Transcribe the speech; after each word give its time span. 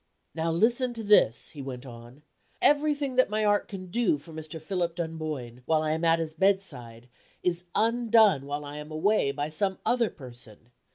"Now, 0.33 0.51
listen 0.51 0.95
to 0.95 1.03
this," 1.03 1.51
he 1.51 1.61
went 1.61 1.85
on. 1.85 2.23
"Everything 2.59 3.17
that 3.17 3.29
my 3.29 3.45
art 3.45 3.67
can 3.67 3.91
do 3.91 4.17
for 4.17 4.33
Mr. 4.33 4.59
Philip 4.59 4.95
Dunboyne, 4.95 5.61
while 5.67 5.83
I 5.83 5.91
am 5.91 6.03
at 6.03 6.17
his 6.17 6.33
bedside, 6.33 7.07
is 7.43 7.65
undone 7.75 8.47
while 8.47 8.65
I 8.65 8.77
am 8.77 8.89
away 8.89 9.31
by 9.31 9.49
some 9.49 9.77
other 9.85 10.09
person. 10.09 10.71